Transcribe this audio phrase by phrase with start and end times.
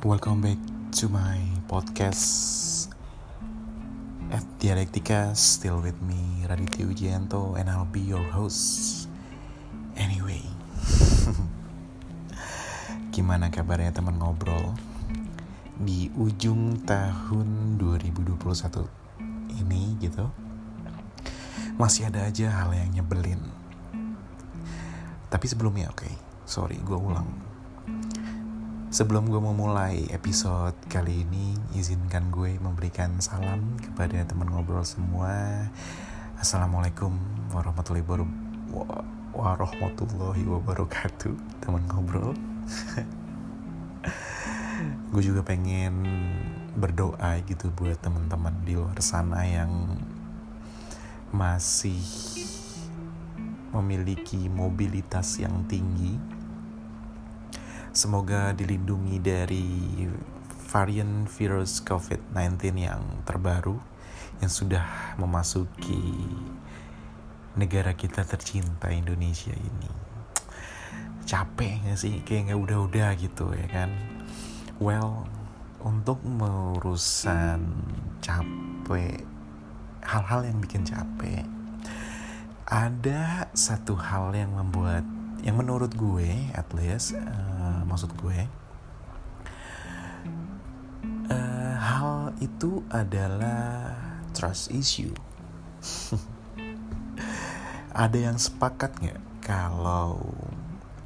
[0.00, 0.56] Welcome back
[0.96, 1.36] to my
[1.68, 2.88] podcast
[4.32, 9.04] at Dialektika Still with me Raditya Wijianto and I'll be your host.
[10.00, 10.40] Anyway
[13.12, 14.72] Gimana kabarnya teman ngobrol?
[15.76, 18.40] Di ujung tahun 2021
[19.60, 20.32] ini gitu
[21.76, 23.52] Masih ada aja hal yang nyebelin.
[25.28, 26.14] Tapi sebelumnya oke okay,
[26.48, 27.49] Sorry gue ulang
[28.90, 35.30] Sebelum gue memulai episode kali ini, izinkan gue memberikan salam kepada teman ngobrol semua.
[36.34, 37.14] Assalamualaikum
[37.54, 38.02] warahmatullahi
[39.30, 41.30] warahmatullahi wabarakatuh,
[41.62, 42.34] teman ngobrol.
[45.14, 45.94] gue juga pengen
[46.74, 50.02] berdoa gitu buat teman-teman di luar sana yang
[51.30, 52.02] masih
[53.70, 56.39] memiliki mobilitas yang tinggi
[58.00, 59.68] Semoga dilindungi dari
[60.72, 63.76] varian virus COVID-19 yang terbaru
[64.40, 66.00] yang sudah memasuki
[67.60, 69.92] negara kita tercinta Indonesia ini.
[71.28, 72.24] Capek gak sih?
[72.24, 73.92] Kayak gak udah-udah gitu ya kan?
[74.80, 75.28] Well,
[75.84, 77.68] untuk merusan
[78.24, 79.28] capek,
[80.00, 81.44] hal-hal yang bikin capek,
[82.64, 85.04] ada satu hal yang membuat
[85.44, 87.59] yang menurut gue at least uh,
[87.90, 88.46] maksud gue.
[91.26, 93.98] Uh, hal itu adalah
[94.30, 95.10] trust issue.
[97.90, 100.22] Ada yang sepakat nggak kalau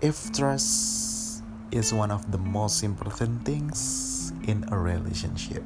[0.04, 1.40] if trust
[1.72, 3.80] is one of the most important things
[4.44, 5.64] in a relationship?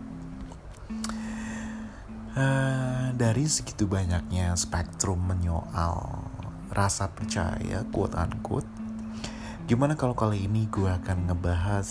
[2.38, 6.22] Uh, dari segitu banyaknya spektrum menyoal
[6.70, 8.70] rasa percaya quote unquote
[9.68, 11.90] gimana kalau kali ini gue akan ngebahas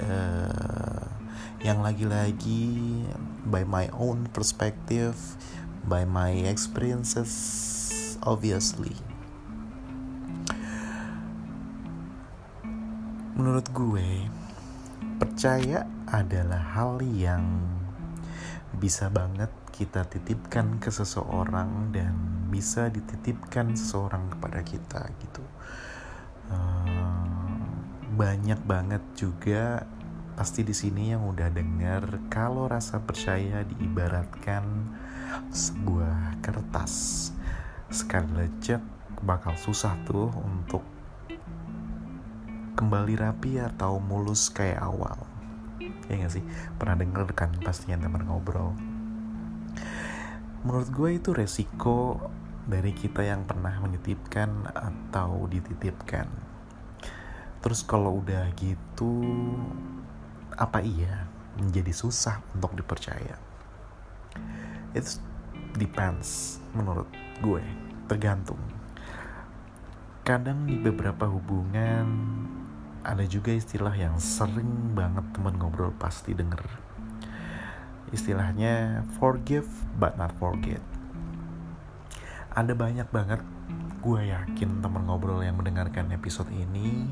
[0.00, 1.04] uh,
[1.60, 3.04] yang lagi-lagi
[3.44, 5.12] by my own perspective
[5.84, 7.28] by my experiences
[8.24, 8.96] obviously.
[13.36, 14.24] Menurut gue
[15.20, 17.60] percaya adalah hal yang
[18.80, 22.16] bisa banget kita titipkan ke seseorang dan
[22.48, 25.44] bisa dititipkan seseorang kepada kita gitu
[28.16, 29.84] banyak banget juga
[30.40, 34.64] pasti di sini yang udah dengar kalau rasa percaya diibaratkan
[35.52, 37.28] sebuah kertas.
[37.92, 38.80] Sekali lecet
[39.20, 40.80] bakal susah tuh untuk
[42.80, 45.20] kembali rapi atau mulus kayak awal.
[46.08, 46.44] Ya gak sih?
[46.80, 48.72] Pernah denger kan pastinya teman ngobrol?
[50.64, 52.16] Menurut gue itu resiko
[52.64, 56.45] dari kita yang pernah menitipkan atau dititipkan
[57.66, 59.26] terus kalau udah gitu
[60.54, 61.26] apa iya
[61.58, 63.34] menjadi susah untuk dipercaya?
[64.94, 65.02] It
[65.74, 67.10] depends menurut
[67.42, 67.66] gue
[68.06, 68.62] tergantung.
[70.22, 72.06] Kadang di beberapa hubungan
[73.02, 76.62] ada juga istilah yang sering banget teman ngobrol pasti denger.
[78.14, 79.66] Istilahnya forgive
[79.98, 80.86] but not forget.
[82.54, 83.42] Ada banyak banget
[84.06, 87.10] gue yakin teman ngobrol yang mendengarkan episode ini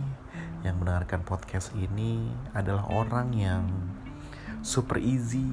[0.65, 3.69] yang mendengarkan podcast ini adalah orang yang
[4.65, 5.53] super easy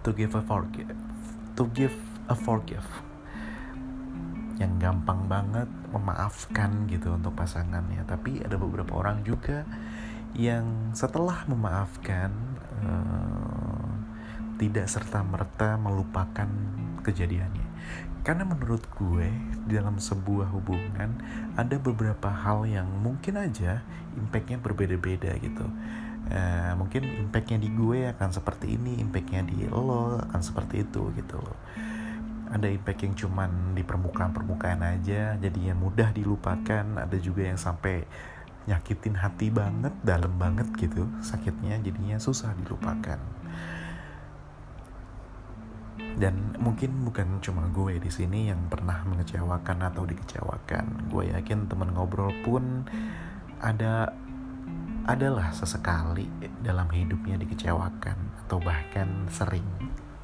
[0.00, 0.96] to give a forgive
[1.60, 1.92] to give
[2.32, 2.88] a forgive.
[4.56, 8.00] Yang gampang banget memaafkan gitu untuk pasangannya.
[8.08, 9.68] Tapi ada beberapa orang juga
[10.32, 12.32] yang setelah memaafkan
[12.80, 13.92] uh,
[14.56, 16.48] tidak serta merta melupakan
[17.04, 17.68] kejadiannya
[18.20, 19.28] karena menurut gue
[19.64, 21.16] di dalam sebuah hubungan
[21.56, 23.80] ada beberapa hal yang mungkin aja
[24.16, 25.66] impactnya berbeda-beda gitu.
[26.30, 31.40] Uh, mungkin impactnya di gue akan seperti ini impactnya di lo akan seperti itu gitu
[31.40, 31.58] loh.
[32.50, 36.84] Ada impact yang cuman di permukaan-permukaan aja jadinya mudah dilupakan.
[36.98, 38.04] Ada juga yang sampai
[38.68, 43.18] nyakitin hati banget dalam banget gitu sakitnya jadinya susah dilupakan
[46.20, 51.08] dan mungkin bukan cuma gue di sini yang pernah mengecewakan atau dikecewakan.
[51.08, 52.84] Gue yakin teman ngobrol pun
[53.56, 54.12] ada
[55.08, 56.28] adalah sesekali
[56.60, 59.64] dalam hidupnya dikecewakan atau bahkan sering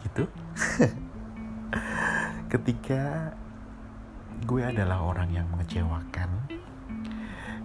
[0.05, 0.29] gitu.
[2.53, 3.33] Ketika
[4.45, 6.29] gue adalah orang yang mengecewakan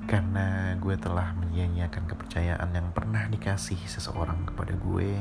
[0.08, 5.20] karena gue telah menyia-nyiakan kepercayaan yang pernah dikasih seseorang kepada gue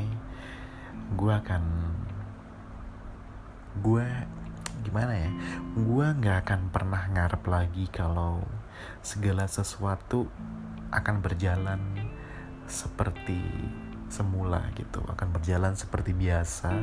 [1.10, 1.62] gue akan
[3.78, 4.06] gue
[4.82, 5.30] gimana ya?
[5.78, 8.42] Gue nggak akan pernah ngarep lagi kalau
[9.04, 10.26] segala sesuatu
[10.90, 11.78] akan berjalan
[12.66, 13.38] seperti
[14.10, 16.74] semula gitu akan berjalan seperti biasa.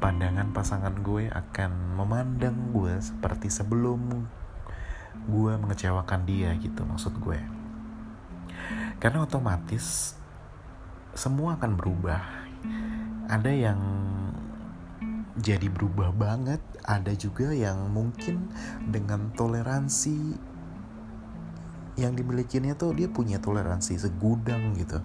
[0.00, 4.24] Pandangan pasangan gue akan memandang gue seperti sebelum
[5.24, 7.40] gue mengecewakan dia gitu maksud gue.
[9.00, 10.16] Karena otomatis
[11.12, 12.20] semua akan berubah.
[13.28, 13.80] Ada yang
[15.34, 16.62] jadi berubah banget.
[16.84, 18.52] Ada juga yang mungkin
[18.86, 20.38] dengan toleransi
[21.94, 24.98] yang dimilikinya tuh dia punya toleransi segudang gitu.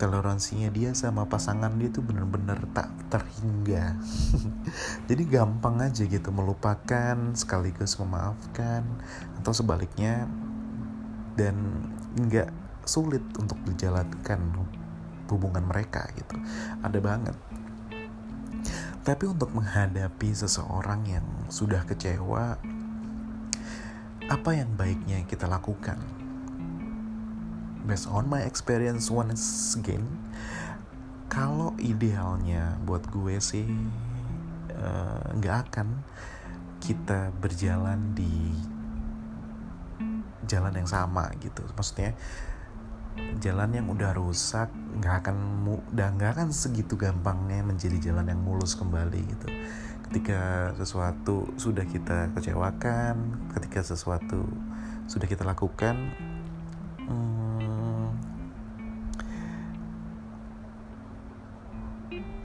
[0.00, 3.96] Toleransinya dia sama pasangan dia tuh bener-bener tak terhingga.
[5.08, 8.84] Jadi gampang aja gitu melupakan sekaligus memaafkan
[9.40, 10.24] atau sebaliknya
[11.36, 11.56] dan
[12.16, 12.48] nggak
[12.88, 14.40] sulit untuk dijalankan
[15.28, 16.40] hubungan mereka gitu.
[16.80, 17.36] Ada banget
[19.00, 22.60] tapi untuk menghadapi seseorang yang sudah kecewa,
[24.28, 25.96] apa yang baiknya kita lakukan?
[27.88, 30.04] Based on my experience once again,
[31.32, 33.64] kalau idealnya buat gue sih
[34.68, 35.88] eh, nggak uh, akan
[36.84, 38.52] kita berjalan di
[40.44, 41.64] jalan yang sama gitu.
[41.72, 42.12] Maksudnya
[43.40, 44.68] jalan yang udah rusak
[45.00, 45.36] nggak akan
[45.92, 49.48] udah nggak akan segitu gampangnya menjadi jalan yang mulus kembali gitu.
[50.10, 54.44] Ketika sesuatu sudah kita kecewakan ketika sesuatu
[55.06, 56.14] sudah kita lakukan
[57.06, 58.10] hmm,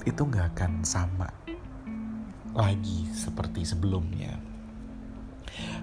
[0.06, 1.30] itu nggak akan sama
[2.56, 4.55] lagi seperti sebelumnya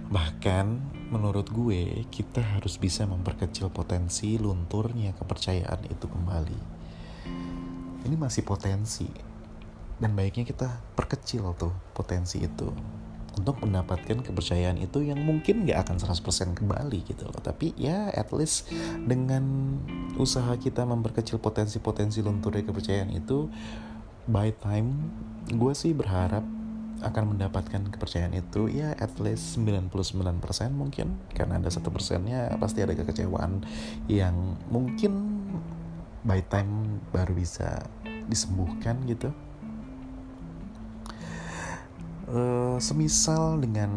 [0.08, 0.66] Bahkan
[1.12, 6.60] menurut gue kita harus bisa memperkecil potensi lunturnya kepercayaan itu kembali.
[8.08, 9.06] Ini masih potensi.
[10.00, 10.66] Dan baiknya kita
[10.98, 12.66] perkecil tuh potensi itu.
[13.32, 17.40] Untuk mendapatkan kepercayaan itu yang mungkin gak akan 100% kembali gitu loh.
[17.40, 18.68] Tapi ya at least
[19.06, 19.78] dengan
[20.20, 23.48] usaha kita memperkecil potensi-potensi lunturnya kepercayaan itu
[24.28, 25.10] by time
[25.48, 26.44] gue sih berharap
[27.02, 29.90] akan mendapatkan kepercayaan itu ya at least 99%
[30.72, 31.18] mungkin.
[31.34, 33.66] Karena ada satu persennya pasti ada kekecewaan
[34.06, 35.42] yang mungkin
[36.22, 37.82] by time baru bisa
[38.30, 39.34] disembuhkan gitu.
[42.32, 43.90] Uh, semisal dengan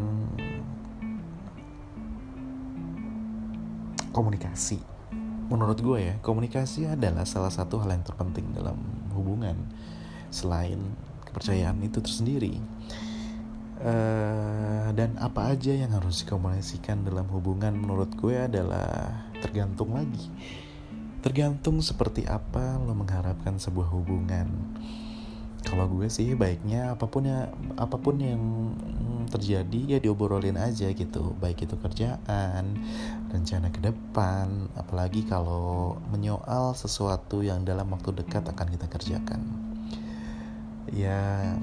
[4.12, 4.82] komunikasi.
[5.46, 8.82] Menurut gue ya komunikasi adalah salah satu hal yang terpenting dalam
[9.14, 9.56] hubungan.
[10.34, 10.82] Selain
[11.36, 12.56] kepercayaan itu tersendiri.
[13.76, 20.32] Uh, dan apa aja yang harus dikomunikasikan dalam hubungan menurut gue adalah tergantung lagi.
[21.20, 24.48] Tergantung seperti apa lo mengharapkan sebuah hubungan.
[25.68, 28.72] Kalau gue sih baiknya apa pun ya apa pun yang
[29.28, 31.36] terjadi ya diobrolin aja gitu.
[31.44, 32.80] Baik itu kerjaan
[33.28, 39.75] rencana ke depan apalagi kalau menyoal sesuatu yang dalam waktu dekat akan kita kerjakan
[40.94, 41.56] ya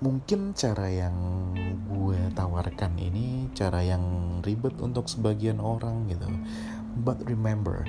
[0.00, 1.16] mungkin cara yang
[1.92, 4.04] gue tawarkan ini cara yang
[4.40, 6.28] ribet untuk sebagian orang gitu.
[7.04, 7.84] But remember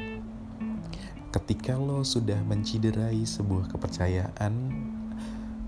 [1.32, 4.54] ketika lo sudah menciderai sebuah kepercayaan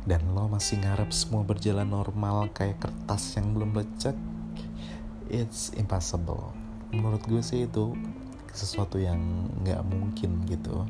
[0.03, 4.15] dan lo masih ngarep semua berjalan normal kayak kertas yang belum lecek
[5.31, 6.51] it's impossible.
[6.91, 7.95] Menurut gue sih itu
[8.51, 10.85] sesuatu yang nggak mungkin gitu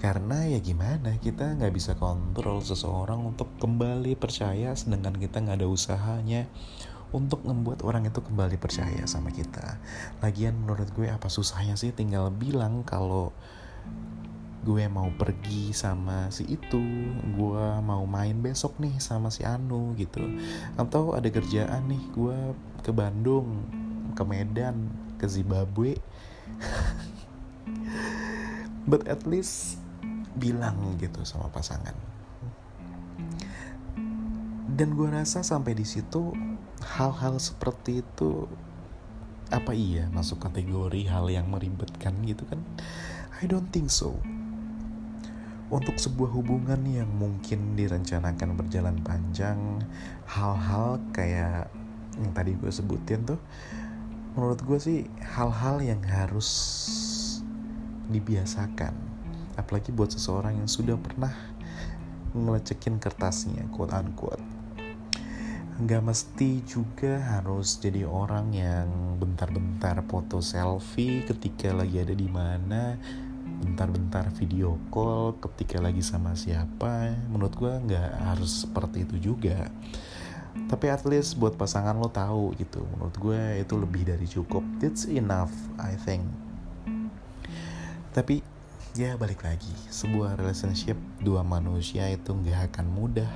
[0.00, 5.68] karena ya gimana kita nggak bisa kontrol seseorang untuk kembali percaya sedangkan kita nggak ada
[5.68, 6.48] usahanya
[7.12, 9.76] untuk membuat orang itu kembali percaya sama kita.
[10.24, 13.36] Lagian menurut gue apa susahnya sih tinggal bilang kalau
[14.64, 16.80] gue mau pergi sama si itu
[17.36, 20.24] gue mau main besok nih sama si Anu gitu.
[20.80, 22.38] Atau ada kerjaan nih gue
[22.80, 23.68] ke Bandung
[24.16, 24.88] ke Medan
[25.20, 26.00] ke Zimbabwe.
[28.90, 29.89] But at least
[30.36, 31.94] bilang gitu sama pasangan.
[34.70, 36.32] Dan gue rasa sampai di situ
[36.96, 38.48] hal-hal seperti itu
[39.50, 42.62] apa iya masuk kategori hal yang meribetkan gitu kan?
[43.42, 44.16] I don't think so.
[45.70, 49.58] Untuk sebuah hubungan yang mungkin direncanakan berjalan panjang
[50.26, 51.70] hal-hal kayak
[52.18, 53.38] yang tadi gue sebutin tuh
[54.34, 56.48] menurut gue sih hal-hal yang harus
[58.10, 59.09] dibiasakan
[59.60, 61.32] apalagi buat seseorang yang sudah pernah
[62.32, 64.42] ngelecekin kertasnya quote unquote
[65.80, 73.00] nggak mesti juga harus jadi orang yang bentar-bentar foto selfie ketika lagi ada di mana
[73.60, 77.12] bentar-bentar video call ketika lagi sama siapa.
[77.28, 79.68] Menurut gue nggak harus seperti itu juga.
[80.68, 82.84] Tapi at least buat pasangan lo tahu gitu.
[82.96, 84.64] Menurut gue itu lebih dari cukup.
[84.84, 86.24] It's enough I think.
[88.12, 88.44] Tapi
[88.98, 89.70] ya balik lagi.
[89.90, 93.30] Sebuah relationship dua manusia itu nggak akan mudah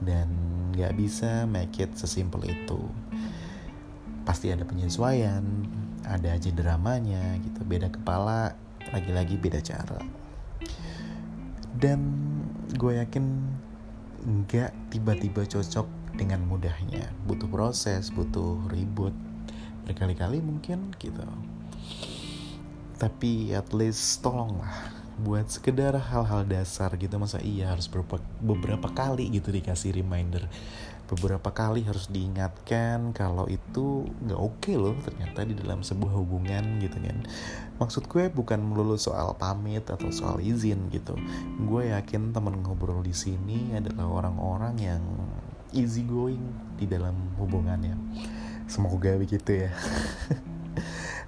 [0.00, 0.28] dan
[0.72, 2.80] nggak bisa make it sesimpel itu.
[4.24, 5.44] Pasti ada penyesuaian
[6.04, 8.56] ada aja dramanya gitu beda kepala
[8.92, 10.00] lagi-lagi beda cara.
[11.74, 12.00] Dan
[12.76, 13.24] gue yakin
[14.24, 17.12] nggak tiba-tiba cocok dengan mudahnya.
[17.28, 19.12] Butuh proses butuh ribut.
[19.84, 21.20] Berkali-kali mungkin gitu
[22.96, 27.14] tapi at least tolonglah buat sekedar hal-hal dasar gitu.
[27.18, 30.46] Masa iya harus beberapa, beberapa kali gitu dikasih reminder.
[31.04, 36.80] Beberapa kali harus diingatkan kalau itu nggak oke okay loh ternyata di dalam sebuah hubungan
[36.80, 37.22] gitu kan.
[37.78, 41.14] Maksud gue bukan melulu soal pamit atau soal izin gitu.
[41.62, 45.02] Gue yakin temen ngobrol di sini adalah orang-orang yang
[45.76, 46.42] easy going
[46.80, 47.94] di dalam hubungannya.
[48.64, 49.70] Semoga begitu ya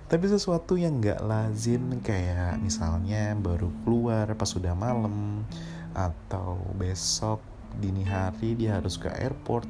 [0.07, 5.43] tapi sesuatu yang nggak lazim kayak misalnya baru keluar pas sudah malam
[5.91, 7.43] atau besok
[7.83, 9.67] dini hari dia harus ke airport.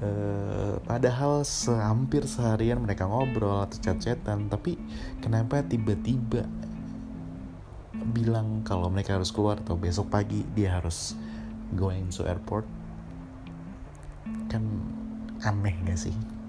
[0.00, 4.80] Uh, padahal sehampir seharian mereka ngobrol atau chat-chatan tapi
[5.20, 6.48] kenapa tiba-tiba
[8.16, 11.14] bilang kalau mereka harus keluar atau besok pagi dia harus
[11.76, 12.64] going to airport?
[14.48, 14.66] Kan
[15.44, 16.39] aneh gak sih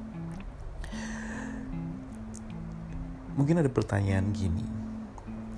[3.36, 4.64] mungkin ada pertanyaan gini.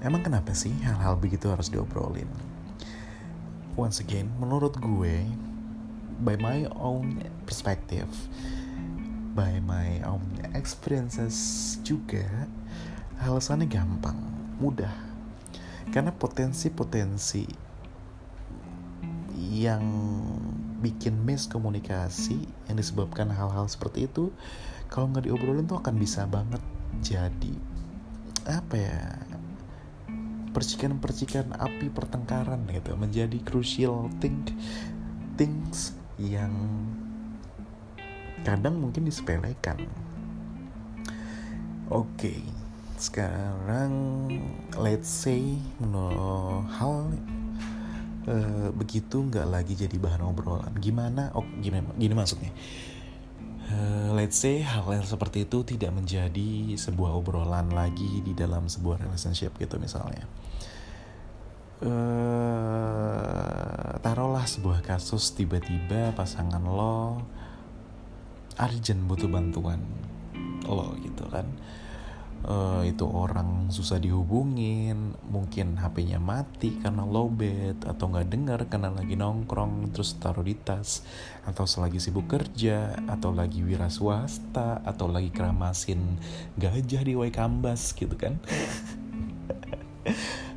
[0.03, 2.27] Emang kenapa sih hal-hal begitu harus diobrolin?
[3.73, 5.25] Once again menurut gue
[6.21, 8.09] by my own perspective
[9.33, 10.21] by my own
[10.53, 11.35] experiences
[11.81, 12.45] juga
[13.17, 14.17] alasannya gampang
[14.61, 14.93] mudah.
[15.89, 17.49] Karena potensi-potensi
[19.33, 19.83] yang
[20.81, 22.37] bikin miskomunikasi
[22.69, 24.29] yang disebabkan hal-hal seperti itu
[24.91, 26.59] kalau nggak diobrolin tuh akan bisa banget
[27.03, 27.53] jadi
[28.48, 29.00] apa ya
[30.55, 34.45] percikan-percikan api pertengkaran gitu menjadi crucial thing
[35.36, 36.53] things yang
[38.45, 39.88] kadang mungkin disepelekan.
[41.89, 42.41] Oke, okay,
[43.00, 43.91] sekarang
[44.77, 47.12] let's say no hal
[48.29, 50.74] uh, begitu nggak lagi jadi bahan obrolan.
[50.77, 51.33] Gimana?
[51.33, 51.91] Oh, gimana?
[51.98, 52.53] Gini maksudnya
[53.73, 59.01] uh, let's say hal yang seperti itu tidak menjadi sebuah obrolan lagi di dalam sebuah
[59.01, 60.29] relationship gitu misalnya.
[61.83, 63.03] Uh,
[63.99, 67.19] taruhlah sebuah kasus tiba-tiba pasangan lo
[68.55, 69.83] urgent butuh bantuan
[70.63, 71.43] lo gitu kan
[72.47, 79.15] uh, itu orang susah dihubungin mungkin HP-nya mati karena lowbat atau nggak dengar karena lagi
[79.15, 81.03] nongkrong terus taruh di tas
[81.47, 86.19] atau selagi sibuk kerja atau lagi wira swasta atau lagi keramasin
[86.59, 88.39] gajah di Waikambas gitu kan.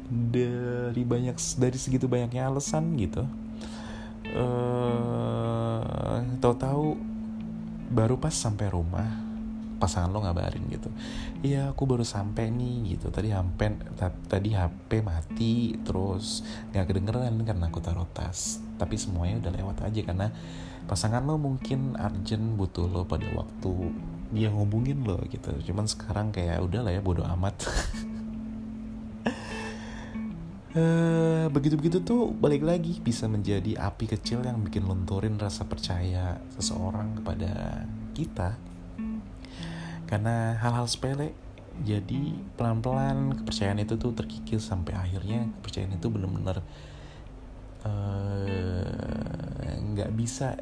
[0.06, 3.26] Dari banyak dari segitu banyaknya alasan gitu.
[4.30, 6.94] Uh, tahu-tahu
[7.90, 9.25] baru pas sampai rumah
[9.76, 10.88] pasangan lo ngabarin gitu.
[11.44, 13.12] Iya aku baru sampai nih gitu.
[13.12, 13.60] Tadi HP
[14.28, 16.42] tadi HP mati terus
[16.72, 18.60] nggak kedengeran karena aku taruh tas.
[18.80, 20.28] Tapi semuanya udah lewat aja karena
[20.86, 23.92] pasangan lo mungkin urgent butuh lo pada waktu
[24.32, 25.52] dia ngubungin lo gitu.
[25.70, 27.54] Cuman sekarang kayak udah lah ya bodo amat.
[30.76, 37.22] Uh, begitu-begitu tuh balik lagi bisa menjadi api kecil yang bikin lunturin rasa percaya seseorang
[37.22, 37.84] kepada
[38.16, 38.56] kita
[40.06, 41.34] karena hal-hal sepele.
[41.76, 46.64] Jadi pelan-pelan kepercayaan itu tuh terkikis sampai akhirnya kepercayaan itu benar-benar
[47.84, 50.56] eh, nggak uh, bisa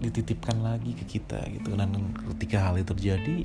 [0.00, 1.76] dititipkan lagi ke kita gitu.
[1.76, 3.44] Dan ketika hal itu terjadi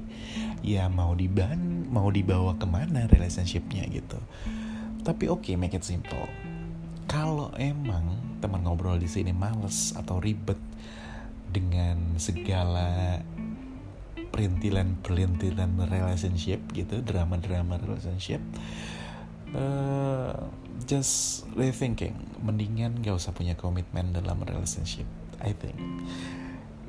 [0.63, 4.19] ya mau diban mau dibawa ke mana relationshipnya gitu.
[5.03, 6.23] Tapi oke okay, make it simple.
[7.11, 10.57] Kalau emang teman ngobrol di sini males atau ribet
[11.51, 13.19] dengan segala
[14.31, 18.39] perintilan-perintilan relationship gitu drama-drama relationship.
[19.51, 20.47] Uh,
[20.87, 25.05] just rethinking mendingan gak usah punya komitmen dalam relationship
[25.43, 25.75] I think.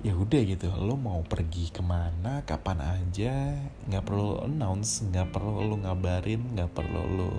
[0.03, 3.55] Ya udah gitu lo mau pergi ke mana kapan aja
[3.87, 7.31] nggak perlu announce nggak perlu lo ngabarin nggak perlu lo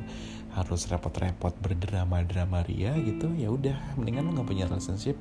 [0.55, 5.19] harus repot-repot berdrama-drama ria gitu ya udah mendingan lo nggak punya relationship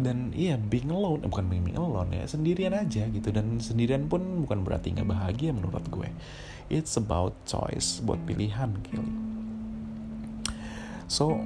[0.00, 3.28] dan iya being alone bukan being alone ya sendirian aja gitu.
[3.30, 6.08] Dan sendirian pun bukan berarti nggak bahagia menurut gue.
[6.72, 9.30] It's about choice buat pilihan kali
[11.10, 11.42] so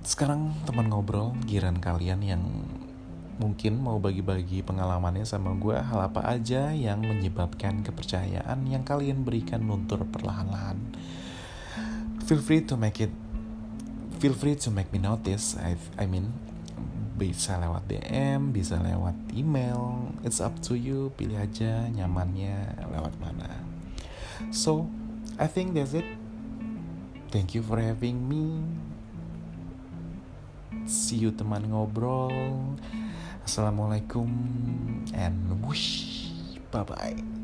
[0.00, 2.42] sekarang teman ngobrol giran kalian yang
[3.36, 9.68] mungkin mau bagi-bagi pengalamannya sama gue hal apa aja yang menyebabkan kepercayaan yang kalian berikan
[9.68, 10.80] luntur perlahan-lahan?
[12.24, 13.12] Feel free to make it
[14.26, 15.54] feel free to make me notice.
[15.54, 16.34] I, I mean
[17.14, 20.10] bisa lewat DM bisa lewat email.
[20.26, 21.14] It's up to you.
[21.14, 23.46] Pilih aja nyamannya lewat mana.
[24.50, 24.90] So
[25.38, 26.10] I think that's it.
[27.30, 28.66] Thank you for having me.
[30.90, 32.34] See you teman ngobrol.
[33.46, 34.26] Assalamualaikum
[35.14, 36.34] and whoosh.
[36.74, 37.35] Bye bye.